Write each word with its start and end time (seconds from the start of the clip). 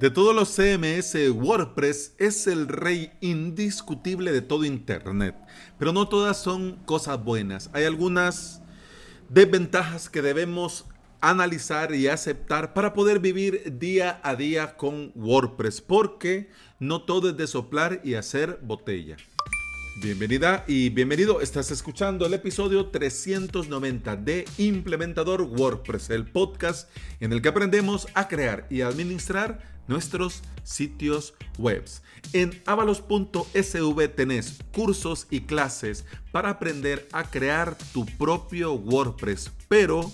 De 0.00 0.10
todos 0.10 0.32
los 0.32 0.54
CMS, 0.54 1.16
WordPress 1.32 2.14
es 2.18 2.46
el 2.46 2.68
rey 2.68 3.10
indiscutible 3.20 4.30
de 4.30 4.42
todo 4.42 4.64
Internet, 4.64 5.34
pero 5.76 5.92
no 5.92 6.06
todas 6.06 6.40
son 6.40 6.76
cosas 6.84 7.24
buenas. 7.24 7.68
Hay 7.72 7.82
algunas 7.82 8.62
desventajas 9.28 10.08
que 10.08 10.22
debemos 10.22 10.84
analizar 11.20 11.92
y 11.96 12.06
aceptar 12.06 12.74
para 12.74 12.94
poder 12.94 13.18
vivir 13.18 13.76
día 13.80 14.20
a 14.22 14.36
día 14.36 14.76
con 14.76 15.10
WordPress, 15.16 15.80
porque 15.80 16.48
no 16.78 17.02
todo 17.02 17.30
es 17.30 17.36
de 17.36 17.48
soplar 17.48 18.00
y 18.04 18.14
hacer 18.14 18.60
botella. 18.62 19.16
Bienvenida 20.00 20.64
y 20.68 20.90
bienvenido. 20.90 21.40
Estás 21.40 21.72
escuchando 21.72 22.24
el 22.24 22.34
episodio 22.34 22.86
390 22.86 24.14
de 24.14 24.44
Implementador 24.58 25.42
WordPress, 25.42 26.10
el 26.10 26.24
podcast 26.24 26.88
en 27.18 27.32
el 27.32 27.42
que 27.42 27.48
aprendemos 27.48 28.06
a 28.14 28.28
crear 28.28 28.68
y 28.70 28.82
administrar 28.82 29.77
nuestros 29.88 30.42
sitios 30.62 31.34
web. 31.58 31.84
En 32.32 32.62
avalos.sv 32.66 34.08
tenés 34.08 34.58
cursos 34.72 35.26
y 35.30 35.40
clases 35.40 36.04
para 36.30 36.50
aprender 36.50 37.08
a 37.12 37.24
crear 37.24 37.76
tu 37.92 38.06
propio 38.06 38.74
WordPress, 38.74 39.50
pero 39.68 40.12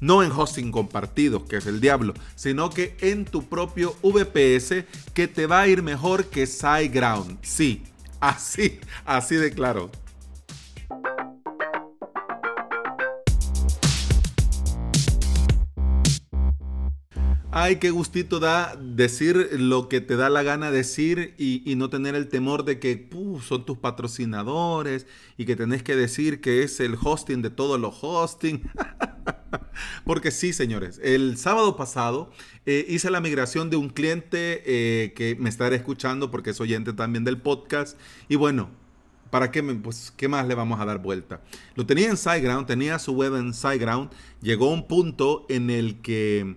no 0.00 0.22
en 0.22 0.30
hosting 0.30 0.70
compartido, 0.70 1.44
que 1.46 1.56
es 1.56 1.66
el 1.66 1.80
diablo, 1.80 2.14
sino 2.36 2.70
que 2.70 2.96
en 3.00 3.24
tu 3.24 3.48
propio 3.48 3.96
VPS 4.02 4.84
que 5.14 5.26
te 5.26 5.46
va 5.46 5.62
a 5.62 5.68
ir 5.68 5.82
mejor 5.82 6.26
que 6.26 6.46
SiteGround. 6.46 7.38
Sí 7.42 7.82
Así, 8.24 8.80
así 9.04 9.36
de 9.36 9.52
claro. 9.52 9.90
Ay, 17.56 17.76
qué 17.76 17.92
gustito 17.92 18.40
da 18.40 18.74
decir 18.74 19.48
lo 19.52 19.88
que 19.88 20.00
te 20.00 20.16
da 20.16 20.28
la 20.28 20.42
gana 20.42 20.72
decir 20.72 21.36
y, 21.38 21.62
no 21.76 21.88
tener 21.88 22.16
el 22.16 22.26
temor 22.26 22.64
de 22.64 22.80
que 22.80 23.08
son 23.46 23.64
tus 23.64 23.78
patrocinadores 23.78 25.06
y 25.38 25.44
que 25.44 25.54
tenés 25.54 25.84
que 25.84 25.94
decir 25.94 26.40
que 26.40 26.64
es 26.64 26.80
el 26.80 26.96
hosting 27.00 27.42
de 27.42 27.50
todos 27.50 27.78
los 27.78 27.94
hosting. 28.02 28.60
Porque 30.04 30.32
sí, 30.32 30.52
señores, 30.52 31.00
el 31.00 31.38
sábado 31.38 31.76
pasado 31.76 32.32
eh, 32.66 32.86
hice 32.88 33.08
la 33.08 33.20
migración 33.20 33.70
de 33.70 33.76
un 33.76 33.88
cliente 33.88 34.64
eh, 34.66 35.12
que 35.14 35.36
me 35.36 35.48
estará 35.48 35.76
escuchando 35.76 36.32
porque 36.32 36.50
es 36.50 36.60
oyente 36.60 36.92
también 36.92 37.22
del 37.22 37.38
podcast. 37.38 37.96
Y 38.28 38.34
bueno, 38.34 38.68
¿para 39.30 39.52
qué, 39.52 39.62
pues, 39.62 40.12
qué 40.16 40.26
más 40.26 40.48
le 40.48 40.56
vamos 40.56 40.80
a 40.80 40.84
dar 40.84 40.98
vuelta? 40.98 41.40
Lo 41.76 41.86
tenía 41.86 42.08
en 42.08 42.16
SiteGround, 42.16 42.66
tenía 42.66 42.98
su 42.98 43.12
web 43.12 43.36
en 43.36 43.54
SiteGround. 43.54 44.10
Llegó 44.42 44.72
un 44.72 44.88
punto 44.88 45.46
en 45.48 45.70
el 45.70 46.00
que 46.00 46.56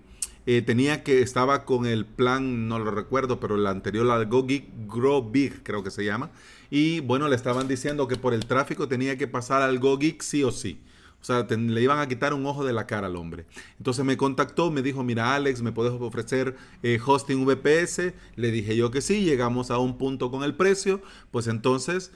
eh, 0.50 0.62
tenía 0.62 1.04
que, 1.04 1.20
estaba 1.20 1.66
con 1.66 1.84
el 1.84 2.06
plan, 2.06 2.68
no 2.68 2.78
lo 2.78 2.90
recuerdo, 2.90 3.38
pero 3.38 3.56
el 3.56 3.66
anterior, 3.66 4.06
la 4.06 4.24
Go 4.24 4.46
Grow 4.86 5.30
Big, 5.30 5.62
creo 5.62 5.84
que 5.84 5.90
se 5.90 6.06
llama. 6.06 6.30
Y 6.70 7.00
bueno, 7.00 7.28
le 7.28 7.36
estaban 7.36 7.68
diciendo 7.68 8.08
que 8.08 8.16
por 8.16 8.32
el 8.32 8.46
tráfico 8.46 8.88
tenía 8.88 9.18
que 9.18 9.28
pasar 9.28 9.60
al 9.60 9.78
Go 9.78 9.98
sí 10.20 10.44
o 10.44 10.50
sí. 10.50 10.80
O 11.20 11.24
sea, 11.26 11.46
le 11.50 11.82
iban 11.82 11.98
a 11.98 12.08
quitar 12.08 12.32
un 12.32 12.46
ojo 12.46 12.64
de 12.64 12.72
la 12.72 12.86
cara 12.86 13.08
al 13.08 13.16
hombre. 13.16 13.44
Entonces 13.76 14.06
me 14.06 14.16
contactó, 14.16 14.70
me 14.70 14.80
dijo, 14.80 15.04
mira 15.04 15.34
Alex, 15.34 15.60
¿me 15.60 15.72
puedes 15.72 15.92
ofrecer 15.92 16.56
eh, 16.82 16.98
hosting 17.04 17.44
VPS? 17.44 18.14
Le 18.36 18.50
dije 18.50 18.74
yo 18.74 18.90
que 18.90 19.02
sí, 19.02 19.24
llegamos 19.24 19.70
a 19.70 19.76
un 19.76 19.98
punto 19.98 20.30
con 20.30 20.44
el 20.44 20.54
precio. 20.54 21.02
Pues 21.30 21.46
entonces 21.46 22.10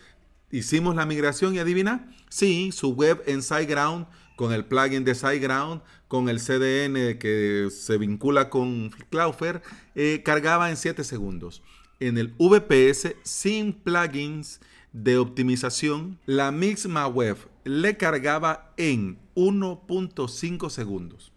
hicimos 0.50 0.96
la 0.96 1.04
migración 1.04 1.54
y 1.54 1.58
adivina, 1.58 2.10
sí, 2.30 2.72
su 2.72 2.94
web 2.94 3.22
en 3.26 3.42
SiteGround, 3.42 4.06
con 4.36 4.52
el 4.52 4.64
plugin 4.64 5.04
de 5.04 5.14
SiteGround, 5.14 5.82
con 6.08 6.28
el 6.28 6.38
CDN 6.38 7.18
que 7.18 7.68
se 7.70 7.98
vincula 7.98 8.50
con 8.50 8.90
Cloudflare, 9.10 9.62
eh, 9.94 10.22
cargaba 10.24 10.70
en 10.70 10.76
7 10.76 11.04
segundos. 11.04 11.62
En 12.00 12.18
el 12.18 12.34
VPS, 12.38 13.16
sin 13.22 13.72
plugins 13.72 14.60
de 14.92 15.18
optimización, 15.18 16.18
la 16.26 16.50
misma 16.52 17.06
web 17.06 17.36
le 17.64 17.96
cargaba 17.96 18.72
en 18.76 19.18
1.5 19.34 20.70
segundos. 20.70 21.32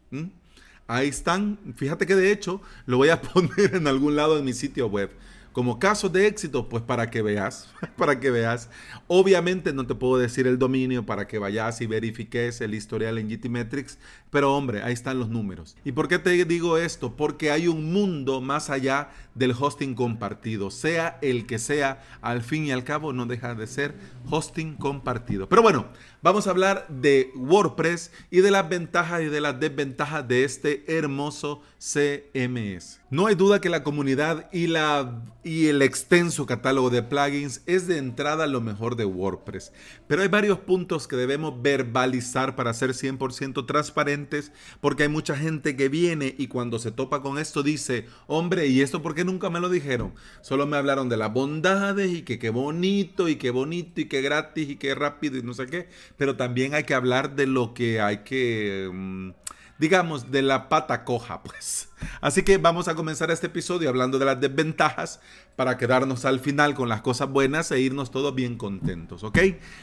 Ahí 0.87 1.07
están. 1.07 1.57
Fíjate 1.75 2.05
que 2.05 2.15
de 2.15 2.31
hecho 2.31 2.61
lo 2.85 2.97
voy 2.97 3.09
a 3.09 3.21
poner 3.33 3.75
en 3.75 3.87
algún 3.87 4.15
lado 4.15 4.37
en 4.37 4.45
mi 4.45 4.53
sitio 4.53 4.87
web 4.87 5.11
como 5.55 5.79
casos 5.79 6.11
de 6.11 6.27
éxito, 6.27 6.67
pues 6.67 6.83
para 6.83 7.09
que 7.09 7.21
veas, 7.21 7.69
para 7.95 8.19
que 8.19 8.29
veas. 8.29 8.69
Obviamente 9.07 9.71
no 9.71 9.87
te 9.87 9.95
puedo 9.95 10.17
decir 10.17 10.47
el 10.47 10.59
dominio 10.59 11.05
para 11.05 11.29
que 11.29 11.39
vayas 11.39 11.79
y 11.79 11.85
verifiques 11.87 12.59
el 12.59 12.73
historial 12.73 13.17
en 13.17 13.29
GTmetrix, 13.29 13.97
pero 14.31 14.53
hombre, 14.53 14.83
ahí 14.83 14.91
están 14.91 15.17
los 15.17 15.29
números. 15.29 15.77
¿Y 15.85 15.93
por 15.93 16.09
qué 16.09 16.19
te 16.19 16.43
digo 16.43 16.77
esto? 16.77 17.15
Porque 17.15 17.51
hay 17.51 17.69
un 17.69 17.93
mundo 17.93 18.41
más 18.41 18.69
allá 18.69 19.11
del 19.33 19.55
hosting 19.57 19.95
compartido, 19.95 20.71
sea 20.71 21.19
el 21.21 21.45
que 21.45 21.57
sea, 21.57 22.03
al 22.21 22.41
fin 22.41 22.65
y 22.65 22.73
al 22.73 22.83
cabo 22.83 23.13
no 23.13 23.25
deja 23.25 23.55
de 23.55 23.65
ser 23.65 23.95
hosting 24.29 24.75
compartido. 24.75 25.47
Pero 25.47 25.61
bueno, 25.61 25.85
vamos 26.21 26.47
a 26.47 26.49
hablar 26.49 26.85
de 26.89 27.31
WordPress 27.33 28.11
y 28.29 28.41
de 28.41 28.51
las 28.51 28.67
ventajas 28.67 29.21
y 29.21 29.27
de 29.27 29.39
las 29.39 29.57
desventajas 29.57 30.27
de 30.27 30.43
este 30.43 30.83
hermoso 30.97 31.61
CMS. 31.79 32.99
No 33.11 33.27
hay 33.27 33.35
duda 33.35 33.61
que 33.61 33.69
la 33.69 33.83
comunidad 33.83 34.49
y, 34.51 34.65
la, 34.65 35.21
y 35.43 35.67
el 35.67 35.83
extenso 35.83 36.47
catálogo 36.47 36.89
de 36.89 37.03
plugins 37.03 37.61
es 37.67 37.85
de 37.85 37.99
entrada 37.99 38.47
lo 38.47 38.61
mejor 38.61 38.95
de 38.95 39.05
WordPress, 39.05 39.71
pero 40.07 40.23
hay 40.23 40.27
varios 40.27 40.57
puntos 40.57 41.07
que 41.07 41.15
debemos 41.15 41.61
verbalizar 41.61 42.55
para 42.55 42.73
ser 42.73 42.91
100% 42.91 43.67
transparentes, 43.67 44.51
porque 44.81 45.03
hay 45.03 45.09
mucha 45.09 45.37
gente 45.37 45.75
que 45.75 45.87
viene 45.87 46.33
y 46.35 46.47
cuando 46.47 46.79
se 46.79 46.91
topa 46.91 47.21
con 47.21 47.37
esto 47.37 47.61
dice, 47.61 48.07
hombre, 48.25 48.65
¿y 48.65 48.81
esto 48.81 49.03
por 49.03 49.13
qué 49.13 49.23
nunca 49.23 49.51
me 49.51 49.59
lo 49.59 49.69
dijeron? 49.69 50.15
Solo 50.41 50.65
me 50.65 50.77
hablaron 50.77 51.07
de 51.07 51.17
las 51.17 51.31
bondades 51.31 52.11
y 52.11 52.23
que 52.23 52.39
qué 52.39 52.49
bonito 52.49 53.29
y 53.29 53.35
qué 53.35 53.51
bonito 53.51 54.01
y 54.01 54.05
qué 54.05 54.23
gratis 54.23 54.67
y 54.67 54.77
qué 54.77 54.95
rápido 54.95 55.37
y 55.37 55.43
no 55.43 55.53
sé 55.53 55.67
qué, 55.67 55.89
pero 56.17 56.37
también 56.37 56.73
hay 56.73 56.85
que 56.85 56.95
hablar 56.95 57.35
de 57.35 57.45
lo 57.45 57.75
que 57.75 58.01
hay 58.01 58.23
que... 58.23 58.89
Mm, 58.91 59.29
digamos, 59.77 60.31
de 60.31 60.41
la 60.41 60.69
pata 60.69 61.03
coja, 61.03 61.43
pues. 61.43 61.89
Así 62.21 62.43
que 62.43 62.57
vamos 62.57 62.87
a 62.87 62.95
comenzar 62.95 63.31
este 63.31 63.47
episodio 63.47 63.89
hablando 63.89 64.19
de 64.19 64.25
las 64.25 64.39
desventajas 64.39 65.19
para 65.55 65.77
quedarnos 65.77 66.25
al 66.25 66.39
final 66.39 66.75
con 66.75 66.89
las 66.89 67.01
cosas 67.01 67.29
buenas 67.29 67.71
e 67.71 67.79
irnos 67.79 68.11
todos 68.11 68.35
bien 68.35 68.57
contentos, 68.57 69.23
¿ok? 69.23 69.37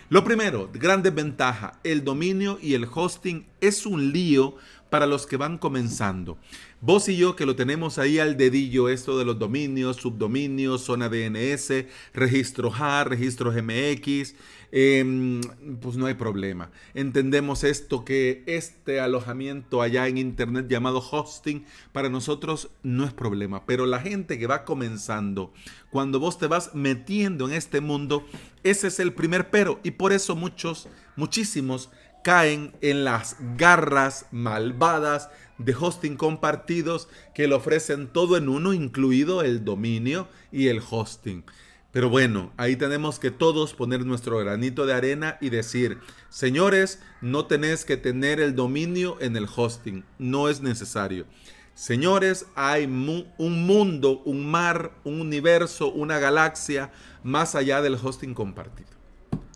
Lo 0.08 0.24
primero, 0.24 0.70
gran 0.72 1.02
desventaja, 1.02 1.78
el 1.84 2.04
dominio 2.04 2.58
y 2.60 2.74
el 2.74 2.86
hosting 2.92 3.46
es 3.60 3.86
un 3.86 4.12
lío 4.12 4.56
para 4.92 5.06
los 5.06 5.26
que 5.26 5.38
van 5.38 5.56
comenzando. 5.56 6.36
Vos 6.82 7.08
y 7.08 7.16
yo 7.16 7.34
que 7.34 7.46
lo 7.46 7.56
tenemos 7.56 7.96
ahí 7.96 8.18
al 8.18 8.36
dedillo, 8.36 8.90
esto 8.90 9.18
de 9.18 9.24
los 9.24 9.38
dominios, 9.38 9.96
subdominios, 9.96 10.82
zona 10.82 11.08
DNS, 11.08 11.86
registro 12.12 12.70
JAR, 12.70 13.08
registro 13.08 13.50
GMX, 13.50 14.34
em, 14.70 15.40
pues 15.80 15.96
no 15.96 16.04
hay 16.04 16.14
problema. 16.14 16.70
Entendemos 16.92 17.64
esto 17.64 18.04
que 18.04 18.42
este 18.46 19.00
alojamiento 19.00 19.80
allá 19.80 20.08
en 20.08 20.18
internet 20.18 20.66
llamado 20.68 20.98
hosting 20.98 21.64
para 21.92 22.01
nosotros 22.08 22.70
no 22.82 23.04
es 23.04 23.12
problema, 23.12 23.66
pero 23.66 23.86
la 23.86 24.00
gente 24.00 24.38
que 24.38 24.46
va 24.46 24.64
comenzando, 24.64 25.52
cuando 25.90 26.20
vos 26.20 26.38
te 26.38 26.46
vas 26.46 26.74
metiendo 26.74 27.48
en 27.48 27.54
este 27.54 27.80
mundo, 27.80 28.24
ese 28.62 28.88
es 28.88 29.00
el 29.00 29.12
primer 29.12 29.50
pero 29.50 29.80
y 29.82 29.92
por 29.92 30.12
eso 30.12 30.36
muchos, 30.36 30.88
muchísimos 31.16 31.90
caen 32.22 32.72
en 32.80 33.04
las 33.04 33.36
garras 33.56 34.26
malvadas 34.30 35.28
de 35.58 35.74
hosting 35.74 36.16
compartidos 36.16 37.08
que 37.34 37.46
le 37.48 37.54
ofrecen 37.54 38.08
todo 38.08 38.36
en 38.36 38.48
uno, 38.48 38.72
incluido 38.72 39.42
el 39.42 39.64
dominio 39.64 40.28
y 40.50 40.68
el 40.68 40.80
hosting. 40.88 41.44
Pero 41.92 42.08
bueno, 42.08 42.52
ahí 42.56 42.76
tenemos 42.76 43.18
que 43.18 43.30
todos 43.30 43.74
poner 43.74 44.06
nuestro 44.06 44.38
granito 44.38 44.86
de 44.86 44.94
arena 44.94 45.36
y 45.42 45.50
decir, 45.50 45.98
señores, 46.30 47.00
no 47.20 47.44
tenés 47.44 47.84
que 47.84 47.98
tener 47.98 48.40
el 48.40 48.56
dominio 48.56 49.18
en 49.20 49.36
el 49.36 49.46
hosting, 49.54 50.02
no 50.18 50.48
es 50.48 50.62
necesario. 50.62 51.26
Señores, 51.74 52.46
hay 52.54 52.84
un 52.84 53.66
mundo, 53.66 54.22
un 54.24 54.50
mar, 54.50 54.92
un 55.04 55.20
universo, 55.20 55.90
una 55.90 56.18
galaxia 56.18 56.92
más 57.22 57.54
allá 57.54 57.80
del 57.80 57.94
hosting 57.94 58.34
compartido. 58.34 58.90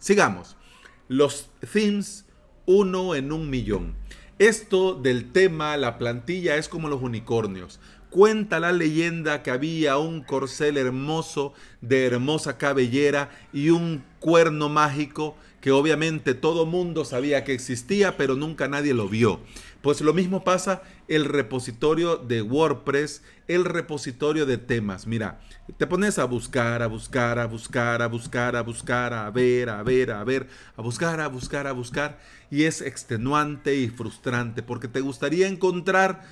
Sigamos. 0.01 0.57
Los 1.09 1.51
themes 1.73 2.25
uno 2.65 3.15
en 3.15 3.33
un 3.33 3.49
millón. 3.49 3.95
Esto 4.39 4.95
del 4.95 5.33
tema, 5.33 5.77
la 5.77 5.99
plantilla, 5.99 6.57
es 6.57 6.69
como 6.69 6.89
los 6.89 7.03
unicornios. 7.03 7.81
Cuenta 8.11 8.61
la 8.61 8.73
leyenda 8.73 9.43
que 9.43 9.51
había 9.51 9.99
un 9.99 10.23
corcel 10.23 10.77
hermoso 10.77 11.55
de 11.81 12.07
hermosa 12.07 12.57
cabellera 12.57 13.31
y 13.53 13.71
un 13.71 14.05
cuerno 14.21 14.69
mágico 14.69 15.37
que 15.67 15.73
obviamente 15.73 16.35
todo 16.35 16.65
mundo 16.65 17.05
sabía 17.05 17.43
que 17.43 17.53
existía, 17.53 18.17
pero 18.17 18.37
nunca 18.37 18.69
nadie 18.69 18.95
lo 18.95 19.09
vio. 19.09 19.41
Pues 19.83 20.01
lo 20.01 20.15
mismo 20.15 20.45
pasa 20.45 20.83
el 21.09 21.25
repositorio 21.25 22.19
de 22.19 22.41
WordPress, 22.41 23.25
el 23.49 23.65
repositorio 23.65 24.47
de 24.47 24.59
temas. 24.59 25.09
Mira, 25.09 25.41
te 25.77 25.89
pones 25.89 26.21
a 26.21 26.25
buscar, 26.25 26.83
a 26.83 26.87
buscar, 26.87 27.41
a 27.41 27.47
buscar, 27.47 28.01
a 28.01 28.07
buscar, 28.07 28.55
a 28.55 28.63
buscar, 28.63 29.13
a 29.13 29.29
ver, 29.33 29.69
a 29.69 29.83
ver, 29.83 30.13
a 30.13 30.23
ver, 30.23 30.47
a 30.77 30.83
buscar, 30.83 31.21
a 31.21 31.27
buscar, 31.27 31.67
a 31.67 31.73
buscar. 31.73 32.21
Y 32.49 32.63
es 32.63 32.81
extenuante 32.81 33.75
y 33.75 33.89
frustrante 33.89 34.63
porque 34.63 34.87
te 34.87 35.01
gustaría 35.01 35.49
encontrar 35.49 36.23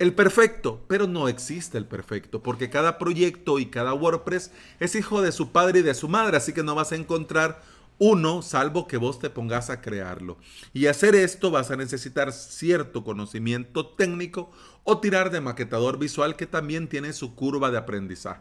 el 0.00 0.14
perfecto, 0.14 0.82
pero 0.88 1.06
no 1.06 1.28
existe 1.28 1.78
el 1.78 1.86
perfecto, 1.86 2.42
porque 2.42 2.70
cada 2.70 2.98
proyecto 2.98 3.60
y 3.60 3.66
cada 3.66 3.94
WordPress 3.94 4.50
es 4.80 4.96
hijo 4.96 5.22
de 5.22 5.30
su 5.30 5.52
padre 5.52 5.80
y 5.80 5.82
de 5.82 5.94
su 5.94 6.08
madre, 6.08 6.38
así 6.38 6.54
que 6.54 6.64
no 6.64 6.74
vas 6.74 6.90
a 6.90 6.96
encontrar 6.96 7.62
uno 8.00 8.42
salvo 8.42 8.88
que 8.88 8.96
vos 8.96 9.20
te 9.20 9.30
pongas 9.30 9.70
a 9.70 9.80
crearlo. 9.80 10.38
Y 10.72 10.86
hacer 10.86 11.14
esto 11.14 11.52
vas 11.52 11.70
a 11.70 11.76
necesitar 11.76 12.32
cierto 12.32 13.04
conocimiento 13.04 13.86
técnico 13.86 14.50
o 14.82 14.98
tirar 14.98 15.30
de 15.30 15.40
maquetador 15.40 15.98
visual 15.98 16.34
que 16.34 16.46
también 16.46 16.88
tiene 16.88 17.12
su 17.12 17.36
curva 17.36 17.70
de 17.70 17.78
aprendizaje. 17.78 18.40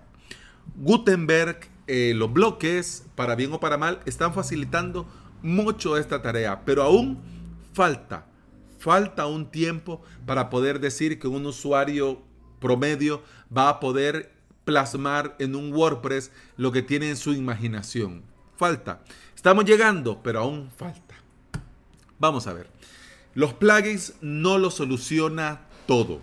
Gutenberg, 0.75 1.59
eh, 1.85 2.13
los 2.15 2.33
bloques, 2.33 3.05
para 3.15 3.35
bien 3.35 3.53
o 3.53 3.59
para 3.59 3.77
mal, 3.77 3.99
están 4.07 4.33
facilitando 4.33 5.07
mucho 5.43 5.97
esta 5.97 6.23
tarea, 6.23 6.65
pero 6.65 6.81
aún 6.81 7.19
falta 7.73 8.25
falta 8.79 9.27
un 9.27 9.51
tiempo 9.51 10.01
para 10.25 10.49
poder 10.49 10.79
decir 10.79 11.19
que 11.19 11.27
un 11.27 11.45
usuario 11.45 12.21
promedio 12.59 13.21
va 13.55 13.69
a 13.69 13.79
poder 13.79 14.31
plasmar 14.65 15.35
en 15.39 15.55
un 15.55 15.73
WordPress 15.73 16.31
lo 16.57 16.71
que 16.71 16.81
tiene 16.81 17.09
en 17.09 17.17
su 17.17 17.33
imaginación. 17.33 18.23
Falta. 18.55 19.01
Estamos 19.39 19.63
llegando, 19.63 20.21
pero 20.21 20.41
aún 20.41 20.69
falta. 20.69 21.15
Vamos 22.19 22.45
a 22.45 22.51
ver. 22.51 22.67
Los 23.33 23.53
plugins 23.53 24.15
no 24.19 24.57
lo 24.57 24.69
soluciona 24.69 25.61
todo. 25.87 26.19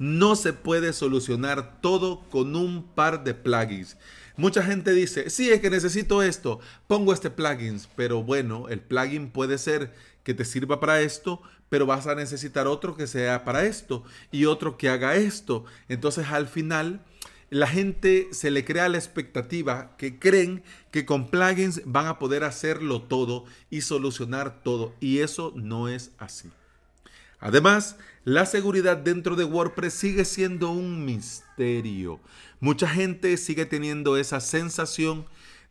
No 0.00 0.34
se 0.34 0.52
puede 0.52 0.92
solucionar 0.92 1.80
todo 1.80 2.28
con 2.28 2.56
un 2.56 2.82
par 2.82 3.22
de 3.22 3.34
plugins. 3.34 3.96
Mucha 4.36 4.64
gente 4.64 4.90
dice, 4.94 5.30
sí, 5.30 5.48
es 5.48 5.60
que 5.60 5.70
necesito 5.70 6.24
esto, 6.24 6.58
pongo 6.88 7.12
este 7.12 7.30
plugin, 7.30 7.80
pero 7.94 8.24
bueno, 8.24 8.68
el 8.68 8.80
plugin 8.80 9.30
puede 9.30 9.58
ser 9.58 9.94
que 10.24 10.34
te 10.34 10.44
sirva 10.44 10.80
para 10.80 11.00
esto, 11.02 11.42
pero 11.68 11.86
vas 11.86 12.08
a 12.08 12.16
necesitar 12.16 12.66
otro 12.66 12.96
que 12.96 13.06
sea 13.06 13.44
para 13.44 13.64
esto 13.64 14.02
y 14.32 14.46
otro 14.46 14.76
que 14.76 14.88
haga 14.88 15.14
esto. 15.14 15.64
Entonces 15.88 16.26
al 16.32 16.48
final 16.48 17.04
la 17.50 17.66
gente 17.66 18.28
se 18.32 18.50
le 18.50 18.64
crea 18.64 18.88
la 18.88 18.98
expectativa 18.98 19.96
que 19.96 20.18
creen 20.18 20.62
que 20.90 21.06
con 21.06 21.28
plugins 21.28 21.82
van 21.84 22.06
a 22.06 22.18
poder 22.18 22.44
hacerlo 22.44 23.02
todo 23.02 23.44
y 23.70 23.82
solucionar 23.82 24.62
todo 24.62 24.94
y 25.00 25.18
eso 25.18 25.52
no 25.54 25.88
es 25.88 26.10
así. 26.18 26.50
Además, 27.38 27.96
la 28.24 28.46
seguridad 28.46 28.96
dentro 28.96 29.36
de 29.36 29.44
WordPress 29.44 29.94
sigue 29.94 30.24
siendo 30.24 30.70
un 30.70 31.04
misterio. 31.04 32.18
Mucha 32.58 32.88
gente 32.88 33.36
sigue 33.36 33.66
teniendo 33.66 34.16
esa 34.16 34.40
sensación 34.40 35.26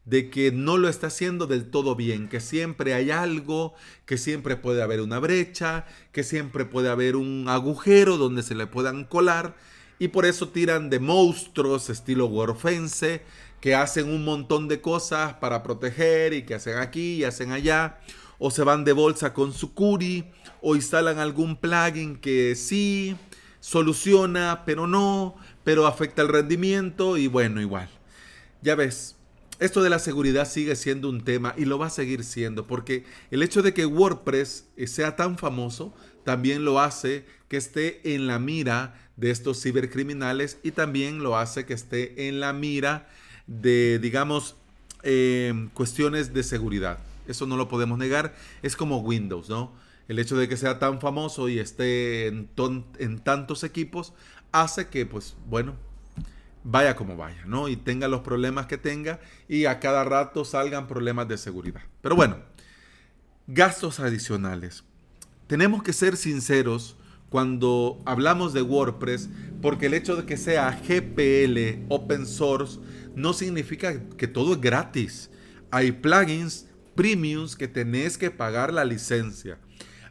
de 0.06 0.30
que 0.30 0.52
no 0.52 0.78
lo 0.78 0.88
está 0.88 1.08
haciendo 1.08 1.48
del 1.48 1.70
todo 1.70 1.96
bien, 1.96 2.30
que 2.30 2.40
siempre 2.40 2.94
hay 2.94 3.10
algo, 3.10 3.74
que 4.06 4.18
siempre 4.18 4.56
puede 4.56 4.84
haber 4.84 5.02
una 5.02 5.20
brecha, 5.20 5.86
que 6.12 6.24
siempre 6.24 6.64
puede 6.64 6.90
haber 6.90 7.16
un 7.16 7.46
agujero 7.50 8.18
donde 8.18 8.44
se 8.44 8.54
le 8.54 8.68
puedan 8.68 9.04
colar 9.04 9.56
y 10.00 10.10
por 10.10 10.26
eso 10.26 10.50
tiran 10.50 10.90
de 10.90 11.00
monstruos 11.00 11.90
estilo 11.90 12.28
Warfense 12.28 13.24
que 13.62 13.76
hacen 13.76 14.10
un 14.10 14.24
montón 14.24 14.68
de 14.68 14.82
cosas 14.82 15.36
para 15.36 15.64
proteger 15.64 16.34
y 16.34 16.44
que 16.44 16.56
hacen 16.56 16.78
aquí 16.78 17.16
y 17.16 17.24
hacen 17.24 17.52
allá 17.52 18.00
o 18.38 18.52
se 18.52 18.64
van 18.64 18.84
de 18.84 18.94
bolsa 18.94 19.34
con 19.34 19.54
su 19.54 19.74
Curi 19.74 20.26
o 20.62 20.76
instalan 20.76 21.20
algún 21.20 21.56
plugin 21.56 22.18
que 22.18 22.56
sí 22.56 23.16
soluciona, 23.60 24.64
pero 24.66 24.86
no, 24.88 25.36
pero 25.64 25.88
afecta 25.88 26.22
el 26.22 26.28
rendimiento 26.28 27.18
y 27.18 27.28
bueno, 27.28 27.62
igual. 27.62 27.90
Ya 28.62 28.76
ves, 28.76 29.16
esto 29.60 29.82
de 29.82 29.90
la 29.90 30.00
seguridad 30.00 30.48
sigue 30.48 30.76
siendo 30.76 31.10
un 31.10 31.24
tema 31.24 31.54
y 31.58 31.66
lo 31.66 31.80
va 31.80 31.88
a 31.88 31.90
seguir 31.90 32.24
siendo 32.24 32.68
porque 32.68 33.06
el 33.32 33.42
hecho 33.42 33.62
de 33.62 33.74
que 33.74 33.86
WordPress 33.86 34.66
eh, 34.76 34.88
sea 34.88 35.16
tan 35.16 35.38
famoso 35.38 35.94
también 36.26 36.66
lo 36.66 36.82
hace 36.82 37.26
que 37.48 37.58
esté 37.58 38.16
en 38.16 38.28
la 38.28 38.40
mira 38.40 38.96
de 39.16 39.32
estos 39.32 39.62
cibercriminales 39.62 40.58
y 40.64 40.72
también 40.72 41.24
lo 41.24 41.38
hace 41.38 41.66
que 41.66 41.74
esté 41.74 42.28
en 42.28 42.42
la 42.42 42.52
mira 42.52 43.08
de, 43.48 44.00
digamos, 44.00 44.56
em, 45.04 45.70
cuestiones 45.70 46.34
de 46.34 46.44
seguridad. 46.44 47.00
Eso 47.28 47.46
no 47.46 47.56
lo 47.56 47.70
podemos 47.70 47.98
negar. 47.98 48.36
Es 48.62 48.76
como 48.76 49.00
Windows, 49.00 49.50
¿no? 49.50 49.72
El 50.08 50.20
hecho 50.20 50.36
de 50.36 50.50
que 50.50 50.58
sea 50.58 50.78
tan 50.80 51.00
famoso 51.00 51.48
y 51.48 51.60
esté 51.60 52.28
en 52.28 53.20
tantos 53.24 53.64
equipos 53.64 54.14
hace 54.52 54.88
que, 54.88 55.06
pues, 55.06 55.36
bueno, 55.48 55.76
vaya 56.66 56.96
como 56.96 57.16
vaya, 57.16 57.46
¿no? 57.46 57.70
Y 57.70 57.78
tenga 57.78 58.08
los 58.08 58.22
problemas 58.22 58.66
que 58.66 58.78
tenga 58.78 59.20
y 59.48 59.66
a 59.66 59.80
cada 59.80 60.04
rato 60.04 60.44
salgan 60.44 60.88
problemas 60.88 61.28
de 61.28 61.38
seguridad. 61.38 61.82
Pero 62.02 62.16
bueno, 62.16 62.38
gastos 63.48 64.00
adicionales. 64.00 64.84
Tenemos 65.48 65.84
que 65.84 65.94
ser 65.94 66.18
sinceros 66.18 66.96
cuando 67.30 68.02
hablamos 68.06 68.54
de 68.54 68.64
WordPress 68.64 69.30
porque 69.62 69.86
el 69.86 69.94
hecho 69.94 70.16
de 70.16 70.26
que 70.26 70.38
sea 70.38 70.72
GPL, 70.72 71.86
open 71.90 72.26
source, 72.26 72.80
no 73.16 73.34
significa 73.34 74.02
que 74.18 74.28
todo 74.28 74.54
es 74.54 74.62
gratis. 74.62 75.30
Hay 75.70 75.92
plugins 75.92 76.68
premiums 76.96 77.56
que 77.56 77.68
tenés 77.68 78.18
que 78.18 78.32
pagar 78.32 78.74
la 78.74 78.86
licencia. 78.86 79.60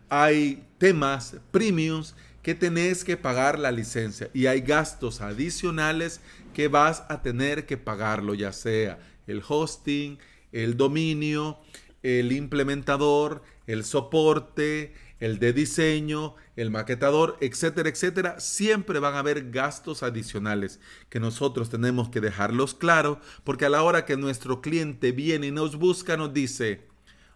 Hay 0.09 0.65
temas 0.79 1.37
premiums 1.51 2.15
que 2.43 2.55
tenés 2.55 3.03
que 3.03 3.17
pagar 3.17 3.59
la 3.59 3.73
licencia 3.73 4.31
y 4.35 4.47
hay 4.47 4.61
gastos 4.61 5.21
adicionales 5.21 6.21
que 6.53 6.69
vas 6.69 7.05
a 7.09 7.23
tener 7.23 7.67
que 7.67 7.77
pagarlo, 7.77 8.35
ya 8.35 8.53
sea 8.53 8.99
el 9.27 9.43
hosting, 9.47 10.19
el 10.53 10.77
dominio, 10.77 11.59
el 12.03 12.33
implementador, 12.33 13.43
el 13.67 13.83
soporte, 13.83 14.93
el 15.21 15.39
de 15.39 15.53
diseño, 15.53 16.35
el 16.57 16.71
maquetador, 16.71 17.37
etcétera, 17.41 17.89
etcétera, 17.89 18.41
siempre 18.41 18.99
van 18.99 19.15
a 19.15 19.21
haber 19.21 19.51
gastos 19.51 20.03
adicionales 20.03 20.81
que 21.09 21.21
nosotros 21.21 21.71
tenemos 21.71 22.09
que 22.09 22.21
dejarlos 22.21 22.75
claros, 22.75 23.19
porque 23.45 23.65
a 23.65 23.71
la 23.71 23.83
hora 23.83 24.05
que 24.05 24.17
nuestro 24.17 24.61
cliente 24.61 25.13
viene 25.13 25.49
y 25.49 25.53
nos 25.53 25.77
busca, 25.77 26.17
nos 26.17 26.33
dice, 26.33 26.89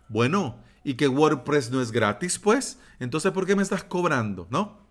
bueno, 0.09 0.63
¿y 0.85 0.95
que 0.95 1.09
WordPress 1.09 1.71
no 1.71 1.81
es 1.81 1.93
gratis? 1.93 2.39
Pues, 2.39 2.79
entonces, 3.01 3.33
¿por 3.33 3.47
qué 3.47 3.55
me 3.57 3.63
estás 3.63 3.85
cobrando? 3.85 4.47
¿No? 4.51 4.87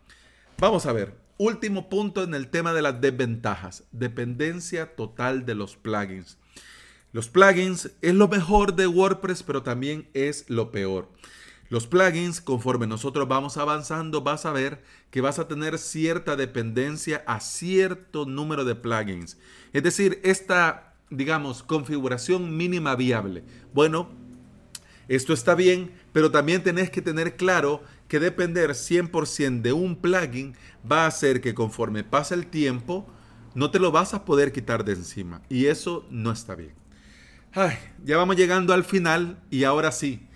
Vamos 0.57 0.85
a 0.85 0.93
ver. 0.93 1.15
Último 1.39 1.87
punto 1.87 2.23
en 2.23 2.33
el 2.33 2.49
tema 2.49 2.73
de 2.73 2.81
las 2.81 2.99
desventajas. 2.99 3.83
Dependencia 3.91 4.95
total 4.95 5.45
de 5.45 5.53
los 5.53 5.75
plugins. 5.75 6.39
Los 7.11 7.29
plugins 7.29 7.91
es 8.01 8.13
lo 8.15 8.27
mejor 8.27 8.75
de 8.75 8.87
WordPress, 8.87 9.43
pero 9.43 9.61
también 9.61 10.09
es 10.13 10.49
lo 10.49 10.71
peor. 10.71 11.09
Los 11.69 11.85
plugins, 11.85 12.39
conforme 12.39 12.87
nosotros 12.87 13.27
vamos 13.27 13.57
avanzando, 13.57 14.21
vas 14.21 14.45
a 14.45 14.51
ver 14.51 14.81
que 15.11 15.21
vas 15.21 15.37
a 15.37 15.47
tener 15.47 15.77
cierta 15.77 16.35
dependencia 16.35 17.23
a 17.27 17.39
cierto 17.39 18.25
número 18.25 18.63
de 18.63 18.75
plugins. 18.75 19.37
Es 19.73 19.83
decir, 19.83 20.21
esta, 20.23 20.93
digamos, 21.09 21.63
configuración 21.63 22.55
mínima 22.55 22.95
viable. 22.95 23.43
Bueno, 23.73 24.09
esto 25.09 25.33
está 25.33 25.55
bien, 25.55 25.91
pero 26.13 26.31
también 26.31 26.63
tenés 26.63 26.89
que 26.89 27.01
tener 27.01 27.35
claro 27.35 27.81
que 28.07 28.19
depender 28.19 28.71
100% 28.71 29.61
de 29.61 29.73
un 29.73 29.97
plugin 29.97 30.55
va 30.89 31.03
a 31.03 31.07
hacer 31.07 31.41
que 31.41 31.53
conforme 31.53 32.03
pasa 32.03 32.35
el 32.35 32.47
tiempo, 32.47 33.07
no 33.55 33.71
te 33.71 33.79
lo 33.79 33.91
vas 33.91 34.13
a 34.13 34.23
poder 34.23 34.51
quitar 34.51 34.85
de 34.85 34.93
encima. 34.93 35.41
Y 35.49 35.65
eso 35.65 36.05
no 36.09 36.31
está 36.31 36.55
bien. 36.55 36.73
ya 38.05 38.17
vamos 38.17 38.35
llegando 38.35 38.73
al 38.73 38.83
final 38.83 39.39
y 39.49 39.63
ahora 39.63 39.91
sí, 39.91 40.26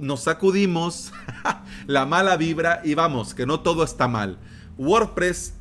nos 0.00 0.22
sacudimos 0.22 1.12
la 1.86 2.06
mala 2.06 2.36
vibra 2.36 2.80
y 2.84 2.94
vamos, 2.94 3.34
que 3.34 3.46
no 3.46 3.60
todo 3.60 3.84
está 3.84 4.08
mal. 4.08 4.38
WordPress 4.76 5.54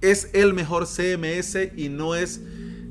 es 0.00 0.30
el 0.32 0.54
mejor 0.54 0.86
CMS 0.86 1.56
y 1.76 1.88
no 1.88 2.14
es 2.14 2.40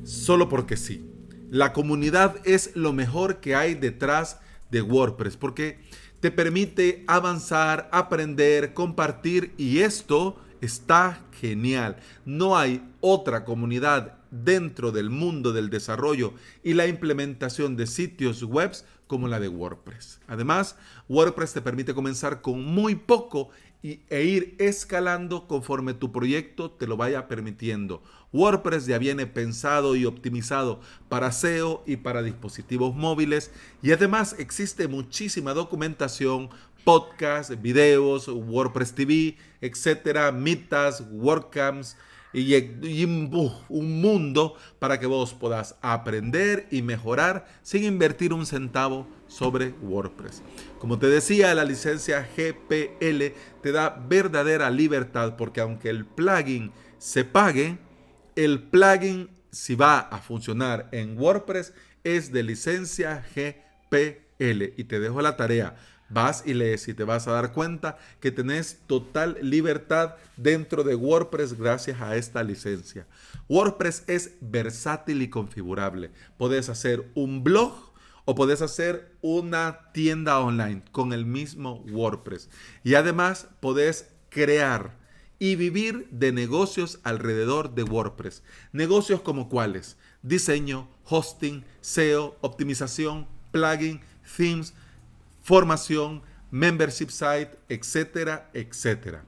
solo 0.03 0.49
porque 0.49 0.77
sí. 0.77 1.09
La 1.49 1.73
comunidad 1.73 2.35
es 2.43 2.75
lo 2.75 2.93
mejor 2.93 3.37
que 3.37 3.55
hay 3.55 3.75
detrás 3.75 4.39
de 4.71 4.81
WordPress 4.81 5.37
porque 5.37 5.79
te 6.19 6.31
permite 6.31 7.03
avanzar, 7.07 7.89
aprender, 7.91 8.73
compartir 8.73 9.53
y 9.57 9.79
esto 9.79 10.39
está 10.61 11.21
genial. 11.39 11.97
No 12.25 12.57
hay 12.57 12.83
otra 13.01 13.45
comunidad 13.45 14.17
dentro 14.31 14.91
del 14.91 15.09
mundo 15.09 15.53
del 15.53 15.69
desarrollo 15.69 16.33
y 16.63 16.73
la 16.73 16.87
implementación 16.87 17.75
de 17.77 17.87
sitios 17.87 18.43
web 18.43 18.71
como 19.07 19.27
la 19.27 19.39
de 19.39 19.47
WordPress. 19.47 20.19
Además, 20.27 20.77
WordPress 21.09 21.53
te 21.53 21.61
permite 21.61 21.93
comenzar 21.93 22.41
con 22.41 22.63
muy 22.63 22.95
poco 22.95 23.49
e 24.09 24.23
ir 24.23 24.55
escalando 24.57 25.47
conforme 25.47 25.93
tu 25.93 26.11
proyecto 26.11 26.71
te 26.71 26.87
lo 26.87 26.97
vaya 26.97 27.27
permitiendo. 27.27 28.01
WordPress 28.33 28.87
ya 28.87 28.97
viene 28.97 29.27
pensado 29.27 29.95
y 29.95 30.05
optimizado 30.05 30.79
para 31.07 31.31
SEO 31.31 31.83
y 31.85 31.97
para 31.97 32.23
dispositivos 32.23 32.95
móviles 32.95 33.51
y 33.83 33.91
además 33.91 34.35
existe 34.39 34.87
muchísima 34.87 35.53
documentación, 35.53 36.49
podcasts, 36.83 37.61
videos, 37.61 38.27
WordPress 38.27 38.93
TV, 38.95 39.37
etcétera, 39.61 40.31
mitas, 40.31 41.03
WordCamps, 41.11 41.95
y, 42.35 43.03
un 43.05 44.01
mundo 44.01 44.55
para 44.79 44.99
que 44.99 45.05
vos 45.05 45.33
puedas 45.33 45.75
aprender 45.81 46.67
y 46.69 46.81
mejorar 46.81 47.45
sin 47.61 47.83
invertir 47.83 48.33
un 48.33 48.45
centavo 48.45 49.07
sobre 49.27 49.73
WordPress. 49.81 50.43
Como 50.79 50.99
te 50.99 51.07
decía, 51.07 51.55
la 51.55 51.63
licencia 51.63 52.27
GPL 52.35 53.33
te 53.63 53.71
da 53.71 53.89
verdadera 54.07 54.69
libertad 54.69 55.35
porque 55.37 55.61
aunque 55.61 55.89
el 55.89 56.05
plugin 56.05 56.71
se 56.97 57.23
pague, 57.23 57.77
el 58.35 58.63
plugin 58.63 59.29
si 59.51 59.75
va 59.75 59.99
a 59.99 60.19
funcionar 60.19 60.89
en 60.91 61.17
WordPress 61.17 61.73
es 62.03 62.33
de 62.33 62.43
licencia 62.43 63.25
GPL 63.33 64.73
y 64.75 64.83
te 64.83 64.99
dejo 64.99 65.21
la 65.21 65.37
tarea 65.37 65.75
Vas 66.09 66.43
y 66.45 66.53
lees 66.53 66.87
y 66.87 66.93
te 66.93 67.03
vas 67.03 67.27
a 67.27 67.31
dar 67.31 67.51
cuenta 67.51 67.97
que 68.19 68.31
tenés 68.31 68.79
total 68.85 69.37
libertad 69.41 70.15
dentro 70.37 70.83
de 70.83 70.95
WordPress 70.95 71.57
gracias 71.57 71.99
a 72.01 72.15
esta 72.15 72.43
licencia. 72.43 73.07
WordPress 73.49 74.03
es 74.07 74.35
versátil 74.41 75.21
y 75.21 75.29
configurable. 75.29 76.11
Puedes 76.37 76.69
hacer 76.69 77.09
un 77.15 77.43
blog 77.43 77.73
o 78.25 78.35
puedes 78.35 78.61
hacer 78.61 79.15
una 79.21 79.91
tienda 79.93 80.39
online 80.39 80.83
con 80.91 81.13
el 81.13 81.25
mismo 81.25 81.83
WordPress. 81.91 82.49
Y 82.83 82.95
además 82.95 83.47
podés 83.59 84.09
crear 84.29 84.95
y 85.39 85.55
vivir 85.55 86.07
de 86.11 86.31
negocios 86.31 86.99
alrededor 87.03 87.75
de 87.75 87.83
WordPress. 87.83 88.43
Negocios 88.71 89.21
como 89.21 89.49
cuáles? 89.49 89.97
Diseño, 90.21 90.87
hosting, 91.03 91.63
SEO, 91.81 92.37
optimización, 92.41 93.27
plugin, 93.51 94.01
themes, 94.37 94.73
formación, 95.45 96.23
membership 96.49 97.09
site, 97.09 97.51
etcétera, 97.69 98.49
etcétera. 98.51 99.23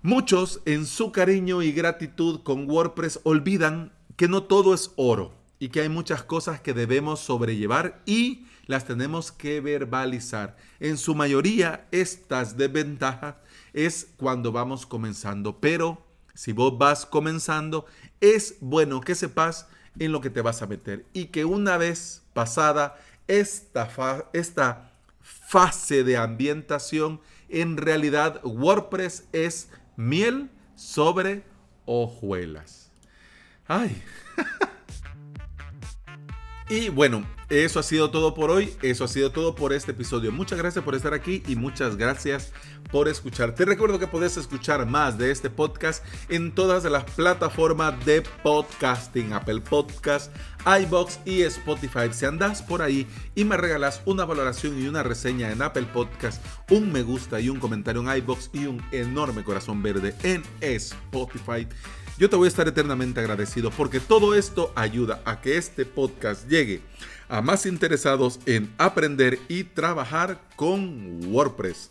Muchos 0.00 0.62
en 0.64 0.86
su 0.86 1.12
cariño 1.12 1.60
y 1.60 1.70
gratitud 1.70 2.40
con 2.42 2.68
WordPress 2.68 3.20
olvidan 3.22 3.92
que 4.16 4.26
no 4.26 4.44
todo 4.44 4.72
es 4.72 4.90
oro 4.96 5.34
y 5.58 5.68
que 5.68 5.82
hay 5.82 5.90
muchas 5.90 6.22
cosas 6.22 6.62
que 6.62 6.72
debemos 6.72 7.20
sobrellevar 7.20 8.00
y 8.06 8.46
las 8.66 8.86
tenemos 8.86 9.30
que 9.30 9.60
verbalizar. 9.60 10.56
En 10.80 10.96
su 10.96 11.14
mayoría 11.14 11.86
estas 11.90 12.56
desventajas 12.56 13.34
es 13.74 14.08
cuando 14.16 14.50
vamos 14.50 14.86
comenzando, 14.86 15.60
pero 15.60 16.06
si 16.32 16.52
vos 16.52 16.78
vas 16.78 17.04
comenzando, 17.04 17.84
es 18.22 18.56
bueno 18.62 19.02
que 19.02 19.14
sepas 19.14 19.66
en 19.98 20.10
lo 20.10 20.22
que 20.22 20.30
te 20.30 20.40
vas 20.40 20.62
a 20.62 20.66
meter 20.66 21.04
y 21.12 21.26
que 21.26 21.44
una 21.44 21.76
vez 21.76 22.22
pasada 22.32 22.98
esta, 23.28 23.90
esta 24.32 24.91
fase 25.22 26.04
de 26.04 26.16
ambientación, 26.16 27.20
en 27.48 27.76
realidad 27.76 28.40
WordPress 28.44 29.28
es 29.32 29.70
miel 29.96 30.50
sobre 30.74 31.44
hojuelas. 31.86 32.90
Ay. 33.66 34.02
y 36.72 36.88
bueno, 36.88 37.26
eso 37.50 37.80
ha 37.80 37.82
sido 37.82 38.10
todo 38.10 38.32
por 38.32 38.50
hoy, 38.50 38.72
eso 38.80 39.04
ha 39.04 39.08
sido 39.08 39.30
todo 39.30 39.54
por 39.54 39.74
este 39.74 39.90
episodio. 39.90 40.32
Muchas 40.32 40.56
gracias 40.58 40.82
por 40.82 40.94
estar 40.94 41.12
aquí 41.12 41.42
y 41.46 41.54
muchas 41.54 41.96
gracias 41.96 42.50
por 42.90 43.08
escuchar. 43.08 43.54
Te 43.54 43.66
recuerdo 43.66 43.98
que 43.98 44.06
puedes 44.06 44.38
escuchar 44.38 44.86
más 44.86 45.18
de 45.18 45.30
este 45.30 45.50
podcast 45.50 46.02
en 46.30 46.50
todas 46.54 46.84
las 46.84 47.04
plataformas 47.04 48.02
de 48.06 48.22
podcasting, 48.42 49.34
Apple 49.34 49.60
Podcast, 49.60 50.34
iBox 50.64 51.20
y 51.26 51.42
Spotify. 51.42 52.10
Si 52.10 52.24
andas 52.24 52.62
por 52.62 52.80
ahí 52.80 53.06
y 53.34 53.44
me 53.44 53.58
regalas 53.58 54.00
una 54.06 54.24
valoración 54.24 54.82
y 54.82 54.88
una 54.88 55.02
reseña 55.02 55.52
en 55.52 55.60
Apple 55.60 55.88
Podcast, 55.92 56.42
un 56.70 56.90
me 56.90 57.02
gusta 57.02 57.38
y 57.38 57.50
un 57.50 57.60
comentario 57.60 58.00
en 58.00 58.16
iBox 58.16 58.48
y 58.54 58.64
un 58.64 58.82
enorme 58.92 59.44
corazón 59.44 59.82
verde 59.82 60.14
en 60.22 60.42
Spotify 60.62 61.68
yo 62.22 62.30
te 62.30 62.36
voy 62.36 62.44
a 62.44 62.48
estar 62.50 62.68
eternamente 62.68 63.18
agradecido 63.18 63.72
porque 63.72 63.98
todo 63.98 64.36
esto 64.36 64.72
ayuda 64.76 65.20
a 65.24 65.40
que 65.40 65.56
este 65.56 65.84
podcast 65.84 66.48
llegue 66.48 66.80
a 67.28 67.42
más 67.42 67.66
interesados 67.66 68.38
en 68.46 68.72
aprender 68.78 69.40
y 69.48 69.64
trabajar 69.64 70.40
con 70.54 71.34
WordPress. 71.34 71.90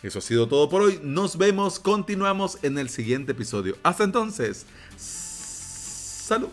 Eso 0.00 0.20
ha 0.20 0.22
sido 0.22 0.46
todo 0.46 0.68
por 0.68 0.82
hoy. 0.82 1.00
Nos 1.02 1.36
vemos, 1.36 1.80
continuamos 1.80 2.60
en 2.62 2.78
el 2.78 2.90
siguiente 2.90 3.32
episodio. 3.32 3.76
Hasta 3.82 4.04
entonces, 4.04 4.66
salud. 4.96 6.50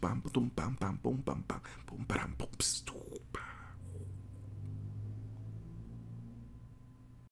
pam, 0.00 0.20
pam, 0.20 0.50
pam, 0.50 0.76
pam, 0.98 1.42
pam. 1.44 1.60